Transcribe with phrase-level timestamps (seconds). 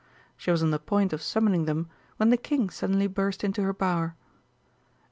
[0.35, 3.71] She was on the point of summoning them when the King suddenly burst into her
[3.71, 4.15] bower.